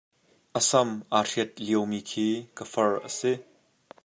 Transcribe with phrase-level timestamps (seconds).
[0.59, 3.33] A sam aa hriat liomi khi ka far a si.